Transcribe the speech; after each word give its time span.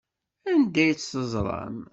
Anda 0.51 0.79
ay 0.83 0.91
tt-teẓram? 0.95 1.77